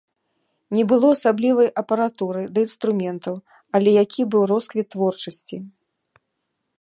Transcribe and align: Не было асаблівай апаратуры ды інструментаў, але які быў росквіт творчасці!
Не 0.75 0.83
было 0.91 1.07
асаблівай 1.15 1.69
апаратуры 1.81 2.41
ды 2.55 2.59
інструментаў, 2.69 3.35
але 3.81 3.89
які 4.03 4.21
быў 4.37 4.43
росквіт 4.53 4.87
творчасці! 4.97 5.57